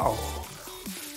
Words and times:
Wow. 0.00 0.16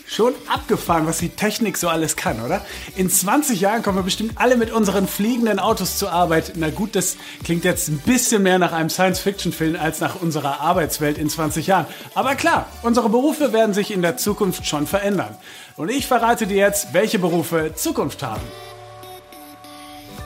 Schon 0.06 0.34
abgefahren, 0.48 1.08
was 1.08 1.18
die 1.20 1.30
Technik 1.30 1.78
so 1.78 1.88
alles 1.88 2.16
kann, 2.16 2.42
oder? 2.42 2.64
In 2.96 3.10
20 3.10 3.60
Jahren 3.62 3.82
kommen 3.82 3.98
wir 3.98 4.04
bestimmt 4.04 4.34
alle 4.36 4.58
mit 4.58 4.72
unseren 4.72 5.08
fliegenden 5.08 5.58
Autos 5.58 5.98
zur 5.98 6.12
Arbeit. 6.12 6.54
Na 6.56 6.70
gut, 6.70 6.96
das 6.96 7.16
klingt 7.44 7.64
jetzt 7.64 7.88
ein 7.88 7.98
bisschen 8.00 8.44
mehr 8.44 8.60
nach 8.60 8.74
einem 8.74 8.90
Science-Fiction-Film 8.90 9.76
als 9.76 10.02
nach 10.02 10.22
unserer 10.22 10.60
Arbeitswelt 10.60 11.18
in 11.18 11.30
20 11.30 11.66
Jahren. 11.66 11.88
Aber 12.14 12.36
klar, 12.36 12.68
unsere 12.84 13.10
Berufe 13.10 13.54
werden 13.54 13.74
sich 13.74 13.90
in 13.92 14.04
der 14.04 14.18
Zukunft 14.18 14.68
schon 14.68 14.86
verändern. 14.86 15.36
Und 15.78 15.90
ich 15.90 16.06
verrate 16.06 16.46
dir 16.46 16.58
jetzt, 16.58 16.94
welche 16.94 17.18
Berufe 17.18 17.72
Zukunft 17.74 18.22
haben. 18.22 18.44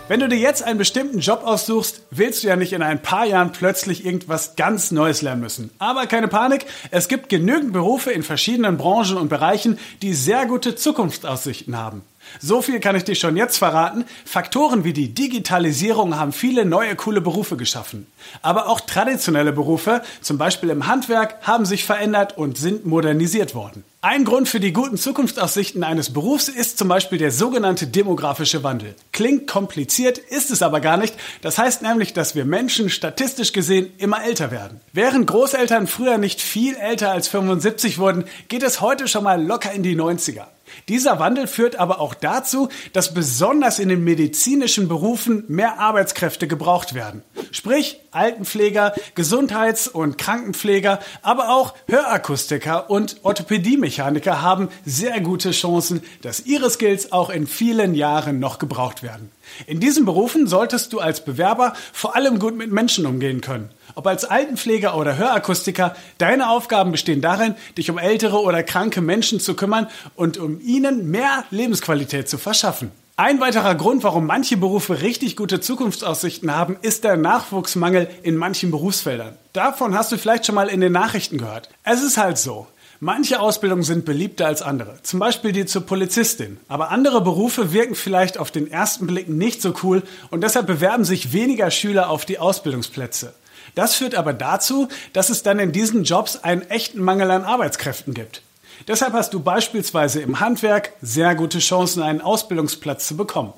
Wenn 0.09 0.21
du 0.21 0.29
dir 0.29 0.37
jetzt 0.37 0.63
einen 0.63 0.77
bestimmten 0.77 1.19
Job 1.19 1.41
aussuchst, 1.43 2.01
willst 2.11 2.41
du 2.41 2.47
ja 2.47 2.55
nicht 2.55 2.71
in 2.71 2.81
ein 2.81 3.01
paar 3.01 3.25
Jahren 3.25 3.51
plötzlich 3.51 4.05
irgendwas 4.05 4.55
ganz 4.55 4.91
Neues 4.91 5.21
lernen 5.21 5.41
müssen. 5.41 5.69
Aber 5.79 6.07
keine 6.07 6.29
Panik, 6.29 6.65
es 6.91 7.09
gibt 7.09 7.27
genügend 7.27 7.73
Berufe 7.73 8.11
in 8.11 8.23
verschiedenen 8.23 8.77
Branchen 8.77 9.17
und 9.17 9.27
Bereichen, 9.27 9.77
die 10.01 10.13
sehr 10.13 10.46
gute 10.46 10.75
Zukunftsaussichten 10.75 11.77
haben. 11.77 12.04
So 12.39 12.61
viel 12.61 12.79
kann 12.79 12.95
ich 12.95 13.04
dir 13.04 13.15
schon 13.15 13.37
jetzt 13.37 13.57
verraten. 13.57 14.05
Faktoren 14.25 14.83
wie 14.83 14.93
die 14.93 15.13
Digitalisierung 15.13 16.18
haben 16.18 16.31
viele 16.31 16.65
neue 16.65 16.95
coole 16.95 17.21
Berufe 17.21 17.57
geschaffen. 17.57 18.07
Aber 18.41 18.69
auch 18.69 18.79
traditionelle 18.81 19.54
Berufe, 19.54 20.01
zum 20.21 20.37
Beispiel 20.37 20.69
im 20.69 20.87
Handwerk, 20.87 21.35
haben 21.41 21.65
sich 21.65 21.85
verändert 21.85 22.37
und 22.37 22.57
sind 22.57 22.85
modernisiert 22.85 23.55
worden. 23.55 23.83
Ein 24.01 24.25
Grund 24.25 24.47
für 24.47 24.59
die 24.59 24.73
guten 24.73 24.95
Zukunftsaussichten 24.95 25.83
eines 25.83 26.13
Berufs 26.13 26.49
ist 26.49 26.77
zum 26.77 26.87
Beispiel 26.87 27.18
der 27.18 27.32
sogenannte 27.32 27.87
demografische 27.87 28.63
Wandel. 28.63 28.96
Klingt 29.11 29.47
kompliziert, 29.47 30.19
ist 30.19 30.51
es 30.51 30.61
aber 30.61 30.82
gar 30.82 30.97
nicht. 30.97 31.15
Das 31.41 31.57
heißt 31.57 31.82
nämlich, 31.82 32.13
dass 32.13 32.35
wir 32.35 32.45
Menschen 32.45 32.89
statistisch 32.89 33.53
gesehen 33.53 33.91
immer 33.97 34.23
älter 34.23 34.52
werden. 34.52 34.80
Während 34.94 35.27
Großeltern 35.27 35.88
früher 35.88 36.19
nicht 36.19 36.41
viel 36.41 36.75
älter 36.75 37.11
als 37.11 37.27
75 37.27 37.97
wurden, 37.97 38.25
geht 38.47 38.63
es 38.63 38.81
heute 38.81 39.07
schon 39.07 39.23
mal 39.23 39.44
locker 39.44 39.71
in 39.71 39.83
die 39.83 39.97
90er. 39.97 40.45
Dieser 40.89 41.19
Wandel 41.19 41.47
führt 41.47 41.77
aber 41.77 41.99
auch 41.99 42.13
dazu, 42.13 42.69
dass 42.93 43.13
besonders 43.13 43.79
in 43.79 43.89
den 43.89 44.03
medizinischen 44.03 44.87
Berufen 44.87 45.43
mehr 45.47 45.79
Arbeitskräfte 45.79 46.47
gebraucht 46.47 46.93
werden. 46.93 47.23
Sprich 47.51 47.99
Altenpfleger, 48.17 48.93
Gesundheits- 49.15 49.87
und 49.87 50.17
Krankenpfleger, 50.17 50.99
aber 51.21 51.49
auch 51.49 51.73
Hörakustiker 51.87 52.89
und 52.89 53.17
Orthopädiemechaniker 53.23 54.41
haben 54.41 54.69
sehr 54.85 55.21
gute 55.21 55.51
Chancen, 55.51 56.01
dass 56.21 56.45
ihre 56.45 56.69
Skills 56.69 57.11
auch 57.11 57.29
in 57.29 57.47
vielen 57.47 57.93
Jahren 57.93 58.39
noch 58.39 58.59
gebraucht 58.59 59.03
werden. 59.03 59.31
In 59.65 59.79
diesen 59.79 60.05
Berufen 60.05 60.47
solltest 60.47 60.93
du 60.93 60.99
als 60.99 61.23
Bewerber 61.23 61.73
vor 61.93 62.15
allem 62.15 62.39
gut 62.39 62.55
mit 62.55 62.71
Menschen 62.71 63.05
umgehen 63.05 63.41
können. 63.41 63.69
Ob 63.95 64.05
als 64.05 64.25
Altenpfleger 64.25 64.97
oder 64.97 65.17
Hörakustiker, 65.17 65.95
deine 66.17 66.49
Aufgaben 66.49 66.91
bestehen 66.91 67.21
darin, 67.21 67.55
dich 67.77 67.89
um 67.89 67.97
ältere 67.97 68.41
oder 68.41 68.63
kranke 68.63 69.02
Menschen 69.02 69.39
zu 69.39 69.55
kümmern 69.55 69.87
und 70.15 70.37
um 70.37 70.59
ihnen 70.59 71.09
mehr 71.09 71.45
Lebensqualität 71.49 72.27
zu 72.27 72.37
verschaffen. 72.37 72.91
Ein 73.19 73.39
weiterer 73.39 73.73
Grund, 73.73 74.03
warum 74.03 74.27
manche 74.27 74.57
Berufe 74.57 75.01
richtig 75.01 75.35
gute 75.35 75.59
Zukunftsaussichten 75.59 76.55
haben, 76.55 76.77
ist 76.83 77.03
der 77.03 77.17
Nachwuchsmangel 77.17 78.07
in 78.21 78.37
manchen 78.37 78.69
Berufsfeldern. 78.69 79.35
Davon 79.53 79.97
hast 79.97 80.11
du 80.11 80.19
vielleicht 80.19 80.45
schon 80.45 80.53
mal 80.53 80.69
in 80.69 80.81
den 80.81 80.91
Nachrichten 80.91 81.39
gehört. 81.39 81.67
Es 81.83 82.03
ist 82.03 82.17
halt 82.17 82.37
so. 82.37 82.67
Manche 82.99 83.39
Ausbildungen 83.39 83.81
sind 83.81 84.05
beliebter 84.05 84.45
als 84.45 84.61
andere, 84.61 85.01
zum 85.01 85.19
Beispiel 85.19 85.51
die 85.51 85.65
zur 85.65 85.87
Polizistin. 85.87 86.59
Aber 86.67 86.91
andere 86.91 87.21
Berufe 87.21 87.73
wirken 87.73 87.95
vielleicht 87.95 88.37
auf 88.37 88.51
den 88.51 88.69
ersten 88.69 89.07
Blick 89.07 89.27
nicht 89.27 89.63
so 89.63 89.73
cool 89.81 90.03
und 90.29 90.41
deshalb 90.41 90.67
bewerben 90.67 91.03
sich 91.03 91.33
weniger 91.33 91.71
Schüler 91.71 92.11
auf 92.11 92.23
die 92.23 92.37
Ausbildungsplätze. 92.37 93.33
Das 93.73 93.95
führt 93.95 94.13
aber 94.13 94.33
dazu, 94.33 94.89
dass 95.13 95.31
es 95.31 95.41
dann 95.41 95.57
in 95.57 95.71
diesen 95.71 96.03
Jobs 96.03 96.43
einen 96.43 96.61
echten 96.69 97.02
Mangel 97.02 97.31
an 97.31 97.45
Arbeitskräften 97.45 98.13
gibt. 98.13 98.43
Deshalb 98.88 99.14
hast 99.14 99.33
du 99.33 99.39
beispielsweise 99.39 100.22
im 100.22 100.39
Handwerk 100.39 100.94
sehr 101.02 101.36
gute 101.36 101.59
Chancen, 101.59 102.03
einen 102.03 102.22
Ausbildungsplatz 102.22 103.08
zu 103.08 103.17
bekommen. 103.17 103.53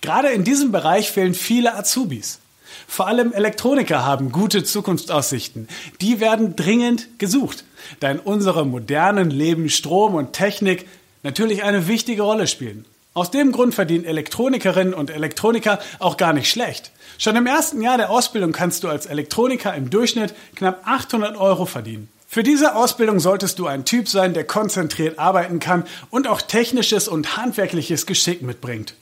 Gerade 0.00 0.28
in 0.28 0.44
diesem 0.44 0.72
Bereich 0.72 1.10
fehlen 1.10 1.34
viele 1.34 1.74
Azubis. 1.74 2.40
Vor 2.86 3.06
allem 3.06 3.32
Elektroniker 3.32 4.04
haben 4.04 4.32
gute 4.32 4.64
Zukunftsaussichten. 4.64 5.68
Die 6.00 6.20
werden 6.20 6.56
dringend 6.56 7.18
gesucht, 7.18 7.64
da 8.00 8.10
in 8.10 8.18
unserem 8.18 8.70
modernen 8.70 9.30
Leben 9.30 9.68
Strom 9.68 10.14
und 10.14 10.32
Technik 10.32 10.86
natürlich 11.22 11.64
eine 11.64 11.88
wichtige 11.88 12.22
Rolle 12.22 12.46
spielen. 12.46 12.84
Aus 13.14 13.30
dem 13.30 13.52
Grund 13.52 13.74
verdienen 13.74 14.04
Elektronikerinnen 14.04 14.94
und 14.94 15.10
Elektroniker 15.10 15.80
auch 15.98 16.16
gar 16.16 16.32
nicht 16.32 16.50
schlecht. 16.50 16.92
Schon 17.18 17.34
im 17.36 17.46
ersten 17.46 17.82
Jahr 17.82 17.96
der 17.96 18.10
Ausbildung 18.10 18.52
kannst 18.52 18.84
du 18.84 18.88
als 18.88 19.06
Elektroniker 19.06 19.74
im 19.74 19.90
Durchschnitt 19.90 20.34
knapp 20.54 20.82
800 20.84 21.36
Euro 21.36 21.66
verdienen. 21.66 22.08
Für 22.30 22.42
diese 22.42 22.76
Ausbildung 22.76 23.20
solltest 23.20 23.58
du 23.58 23.66
ein 23.66 23.86
Typ 23.86 24.06
sein, 24.06 24.34
der 24.34 24.44
konzentriert 24.44 25.18
arbeiten 25.18 25.60
kann 25.60 25.84
und 26.10 26.28
auch 26.28 26.42
technisches 26.42 27.08
und 27.08 27.38
handwerkliches 27.38 28.04
Geschick 28.04 28.42
mitbringt. 28.42 28.92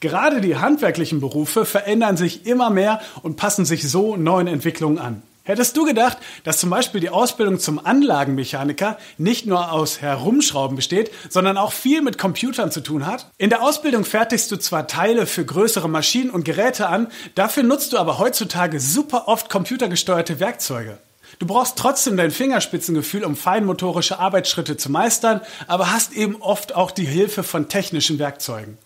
Gerade 0.00 0.42
die 0.42 0.56
handwerklichen 0.56 1.20
Berufe 1.20 1.64
verändern 1.64 2.18
sich 2.18 2.44
immer 2.44 2.68
mehr 2.68 3.00
und 3.22 3.36
passen 3.36 3.64
sich 3.64 3.88
so 3.88 4.16
neuen 4.16 4.48
Entwicklungen 4.48 4.98
an. 4.98 5.22
Hättest 5.44 5.78
du 5.78 5.86
gedacht, 5.86 6.18
dass 6.44 6.58
zum 6.58 6.68
Beispiel 6.68 7.00
die 7.00 7.08
Ausbildung 7.08 7.58
zum 7.58 7.78
Anlagenmechaniker 7.78 8.98
nicht 9.16 9.46
nur 9.46 9.72
aus 9.72 10.02
Herumschrauben 10.02 10.76
besteht, 10.76 11.10
sondern 11.30 11.56
auch 11.56 11.72
viel 11.72 12.02
mit 12.02 12.18
Computern 12.18 12.70
zu 12.70 12.82
tun 12.82 13.06
hat? 13.06 13.30
In 13.38 13.48
der 13.48 13.62
Ausbildung 13.62 14.04
fertigst 14.04 14.50
du 14.50 14.58
zwar 14.58 14.86
Teile 14.86 15.24
für 15.24 15.46
größere 15.46 15.88
Maschinen 15.88 16.28
und 16.28 16.44
Geräte 16.44 16.88
an, 16.88 17.06
dafür 17.34 17.62
nutzt 17.62 17.94
du 17.94 17.96
aber 17.96 18.18
heutzutage 18.18 18.78
super 18.78 19.26
oft 19.26 19.48
computergesteuerte 19.48 20.38
Werkzeuge. 20.38 20.98
Du 21.38 21.46
brauchst 21.46 21.76
trotzdem 21.76 22.16
dein 22.16 22.30
Fingerspitzengefühl, 22.30 23.24
um 23.24 23.36
feinmotorische 23.36 24.18
Arbeitsschritte 24.18 24.76
zu 24.76 24.90
meistern, 24.90 25.40
aber 25.66 25.92
hast 25.92 26.12
eben 26.12 26.36
oft 26.36 26.74
auch 26.74 26.90
die 26.90 27.06
Hilfe 27.06 27.42
von 27.42 27.68
technischen 27.68 28.18
Werkzeugen. 28.18 28.78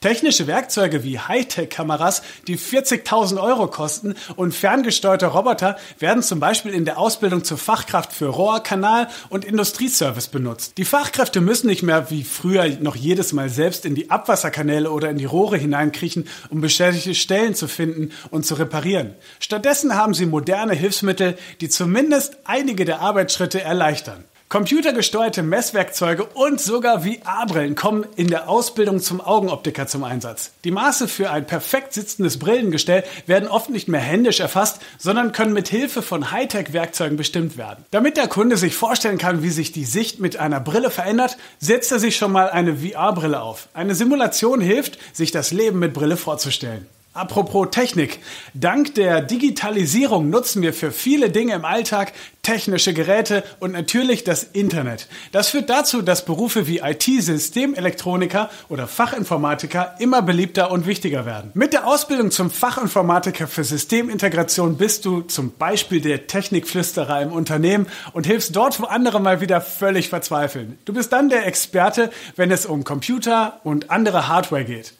Technische 0.00 0.46
Werkzeuge 0.46 1.04
wie 1.04 1.18
Hightech-Kameras, 1.18 2.22
die 2.48 2.58
40.000 2.58 3.40
Euro 3.40 3.68
kosten 3.68 4.14
und 4.36 4.54
ferngesteuerte 4.54 5.26
Roboter 5.26 5.76
werden 5.98 6.22
zum 6.22 6.40
Beispiel 6.40 6.72
in 6.72 6.84
der 6.84 6.98
Ausbildung 6.98 7.44
zur 7.44 7.58
Fachkraft 7.58 8.12
für 8.12 8.26
Rohr, 8.26 8.60
Kanal 8.60 9.08
und 9.28 9.44
Industrieservice 9.44 10.28
benutzt. 10.28 10.78
Die 10.78 10.84
Fachkräfte 10.84 11.40
müssen 11.40 11.68
nicht 11.68 11.82
mehr 11.82 12.10
wie 12.10 12.24
früher 12.24 12.66
noch 12.80 12.96
jedes 12.96 13.32
Mal 13.32 13.48
selbst 13.48 13.86
in 13.86 13.94
die 13.94 14.10
Abwasserkanäle 14.10 14.90
oder 14.90 15.10
in 15.10 15.18
die 15.18 15.24
Rohre 15.24 15.56
hineinkriechen, 15.56 16.28
um 16.50 16.60
beschädigte 16.60 17.14
Stellen 17.14 17.54
zu 17.54 17.68
finden 17.68 18.10
und 18.30 18.44
zu 18.44 18.54
reparieren. 18.54 19.14
Stattdessen 19.38 19.94
haben 19.94 20.14
sie 20.14 20.26
moderne 20.26 20.74
Hilfsmittel, 20.74 21.36
die 21.60 21.68
zumindest 21.68 22.38
einige 22.44 22.84
der 22.84 23.00
Arbeitsschritte 23.00 23.60
erleichtern. 23.60 24.24
Computergesteuerte 24.52 25.42
Messwerkzeuge 25.42 26.26
und 26.26 26.60
sogar 26.60 27.04
VR-Brillen 27.04 27.74
kommen 27.74 28.04
in 28.16 28.28
der 28.28 28.50
Ausbildung 28.50 29.00
zum 29.00 29.22
Augenoptiker 29.22 29.86
zum 29.86 30.04
Einsatz. 30.04 30.50
Die 30.64 30.70
Maße 30.70 31.08
für 31.08 31.30
ein 31.30 31.46
perfekt 31.46 31.94
sitzendes 31.94 32.38
Brillengestell 32.38 33.02
werden 33.24 33.48
oft 33.48 33.70
nicht 33.70 33.88
mehr 33.88 34.02
händisch 34.02 34.40
erfasst, 34.40 34.82
sondern 34.98 35.32
können 35.32 35.54
mit 35.54 35.68
Hilfe 35.68 36.02
von 36.02 36.32
Hightech-Werkzeugen 36.32 37.16
bestimmt 37.16 37.56
werden. 37.56 37.86
Damit 37.92 38.18
der 38.18 38.28
Kunde 38.28 38.58
sich 38.58 38.74
vorstellen 38.74 39.16
kann, 39.16 39.42
wie 39.42 39.48
sich 39.48 39.72
die 39.72 39.86
Sicht 39.86 40.20
mit 40.20 40.36
einer 40.36 40.60
Brille 40.60 40.90
verändert, 40.90 41.38
setzt 41.58 41.90
er 41.90 41.98
sich 41.98 42.16
schon 42.16 42.32
mal 42.32 42.50
eine 42.50 42.76
VR-Brille 42.76 43.40
auf. 43.40 43.68
Eine 43.72 43.94
Simulation 43.94 44.60
hilft, 44.60 44.98
sich 45.14 45.30
das 45.30 45.52
Leben 45.52 45.78
mit 45.78 45.94
Brille 45.94 46.18
vorzustellen. 46.18 46.86
Apropos 47.14 47.68
Technik. 47.70 48.20
Dank 48.54 48.94
der 48.94 49.20
Digitalisierung 49.20 50.30
nutzen 50.30 50.62
wir 50.62 50.72
für 50.72 50.90
viele 50.90 51.28
Dinge 51.28 51.52
im 51.52 51.66
Alltag 51.66 52.14
technische 52.40 52.94
Geräte 52.94 53.44
und 53.60 53.72
natürlich 53.72 54.24
das 54.24 54.44
Internet. 54.44 55.08
Das 55.30 55.50
führt 55.50 55.68
dazu, 55.68 56.00
dass 56.00 56.24
Berufe 56.24 56.66
wie 56.66 56.78
IT-Systemelektroniker 56.78 58.48
oder 58.70 58.86
Fachinformatiker 58.86 59.96
immer 59.98 60.22
beliebter 60.22 60.70
und 60.70 60.86
wichtiger 60.86 61.26
werden. 61.26 61.50
Mit 61.52 61.74
der 61.74 61.86
Ausbildung 61.86 62.30
zum 62.30 62.50
Fachinformatiker 62.50 63.46
für 63.46 63.62
Systemintegration 63.62 64.78
bist 64.78 65.04
du 65.04 65.20
zum 65.20 65.52
Beispiel 65.52 66.00
der 66.00 66.26
Technikflüsterer 66.26 67.20
im 67.20 67.30
Unternehmen 67.30 67.88
und 68.14 68.26
hilfst 68.26 68.56
dort, 68.56 68.80
wo 68.80 68.84
andere 68.84 69.20
mal 69.20 69.42
wieder 69.42 69.60
völlig 69.60 70.08
verzweifeln. 70.08 70.78
Du 70.86 70.94
bist 70.94 71.12
dann 71.12 71.28
der 71.28 71.46
Experte, 71.46 72.10
wenn 72.36 72.50
es 72.50 72.64
um 72.64 72.84
Computer 72.84 73.60
und 73.64 73.90
andere 73.90 74.28
Hardware 74.28 74.64
geht. 74.64 74.94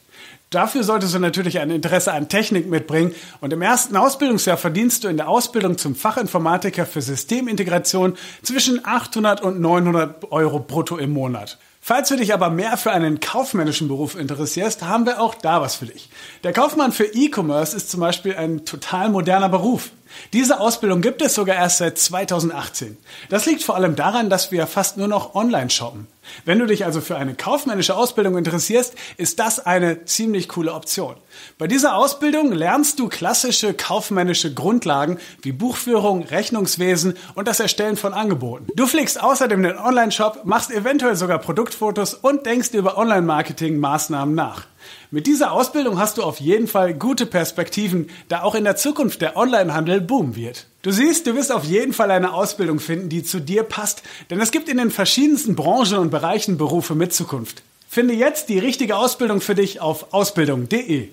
Dafür 0.53 0.83
solltest 0.83 1.15
du 1.15 1.19
natürlich 1.19 1.59
ein 1.59 1.71
Interesse 1.71 2.13
an 2.13 2.29
Technik 2.29 2.69
mitbringen 2.69 3.15
und 3.41 3.51
im 3.51 3.61
ersten 3.61 3.95
Ausbildungsjahr 3.95 4.57
verdienst 4.57 5.03
du 5.03 5.07
in 5.07 5.17
der 5.17 5.27
Ausbildung 5.27 5.77
zum 5.79 5.95
Fachinformatiker 5.95 6.85
für 6.85 7.01
Systemintegration 7.01 8.15
zwischen 8.43 8.85
800 8.85 9.41
und 9.41 9.59
900 9.59 10.31
Euro 10.31 10.59
brutto 10.59 10.97
im 10.97 11.11
Monat. 11.11 11.57
Falls 11.81 12.07
du 12.09 12.15
dich 12.15 12.33
aber 12.33 12.49
mehr 12.49 12.77
für 12.77 12.91
einen 12.91 13.19
kaufmännischen 13.19 13.87
Beruf 13.87 14.15
interessierst, 14.15 14.83
haben 14.83 15.05
wir 15.05 15.19
auch 15.19 15.35
da 15.35 15.59
was 15.59 15.75
für 15.75 15.87
dich. 15.87 16.09
Der 16.43 16.53
Kaufmann 16.53 16.91
für 16.91 17.05
E-Commerce 17.05 17.75
ist 17.75 17.91
zum 17.91 17.99
Beispiel 17.99 18.35
ein 18.35 18.63
total 18.63 19.09
moderner 19.09 19.49
Beruf. 19.49 19.89
Diese 20.33 20.59
Ausbildung 20.59 21.01
gibt 21.01 21.21
es 21.21 21.35
sogar 21.35 21.55
erst 21.55 21.77
seit 21.79 21.97
2018. 21.97 22.97
Das 23.29 23.45
liegt 23.45 23.63
vor 23.63 23.75
allem 23.75 23.95
daran, 23.95 24.29
dass 24.29 24.51
wir 24.51 24.67
fast 24.67 24.97
nur 24.97 25.07
noch 25.07 25.35
online 25.35 25.69
shoppen. 25.69 26.07
Wenn 26.45 26.59
du 26.59 26.65
dich 26.65 26.85
also 26.85 27.01
für 27.01 27.17
eine 27.17 27.35
kaufmännische 27.35 27.95
Ausbildung 27.95 28.37
interessierst, 28.37 28.95
ist 29.17 29.39
das 29.39 29.59
eine 29.59 30.05
ziemlich 30.05 30.49
coole 30.49 30.73
Option. 30.73 31.15
Bei 31.57 31.67
dieser 31.67 31.95
Ausbildung 31.95 32.51
lernst 32.51 32.99
du 32.99 33.09
klassische 33.09 33.73
kaufmännische 33.73 34.53
Grundlagen 34.53 35.19
wie 35.41 35.51
Buchführung, 35.51 36.23
Rechnungswesen 36.23 37.17
und 37.35 37.47
das 37.47 37.59
Erstellen 37.59 37.97
von 37.97 38.13
Angeboten. 38.13 38.67
Du 38.75 38.87
pflegst 38.87 39.21
außerdem 39.21 39.63
den 39.63 39.77
Online-Shop, 39.77 40.41
machst 40.45 40.71
eventuell 40.71 41.15
sogar 41.15 41.39
Produktfotos 41.39 42.13
und 42.13 42.45
denkst 42.45 42.69
über 42.73 42.97
Online-Marketing-Maßnahmen 42.97 44.33
nach. 44.33 44.65
Mit 45.11 45.27
dieser 45.27 45.51
Ausbildung 45.51 45.99
hast 45.99 46.17
du 46.17 46.23
auf 46.23 46.39
jeden 46.39 46.67
Fall 46.67 46.93
gute 46.93 47.25
Perspektiven, 47.25 48.09
da 48.29 48.43
auch 48.43 48.55
in 48.55 48.63
der 48.63 48.75
Zukunft 48.75 49.21
der 49.21 49.37
Onlinehandel 49.37 50.01
boomen 50.01 50.35
wird. 50.35 50.67
Du 50.81 50.91
siehst, 50.91 51.27
du 51.27 51.35
wirst 51.35 51.51
auf 51.51 51.63
jeden 51.63 51.93
Fall 51.93 52.11
eine 52.11 52.33
Ausbildung 52.33 52.79
finden, 52.79 53.09
die 53.09 53.23
zu 53.23 53.39
dir 53.39 53.63
passt, 53.63 54.03
denn 54.29 54.41
es 54.41 54.51
gibt 54.51 54.69
in 54.69 54.77
den 54.77 54.91
verschiedensten 54.91 55.55
Branchen 55.55 55.97
und 55.97 56.09
Bereichen 56.09 56.57
Berufe 56.57 56.95
mit 56.95 57.13
Zukunft. 57.13 57.63
Finde 57.87 58.13
jetzt 58.13 58.49
die 58.49 58.59
richtige 58.59 58.97
Ausbildung 58.97 59.39
für 59.39 59.55
dich 59.55 59.79
auf 59.79 60.13
ausbildung.de. 60.13 61.09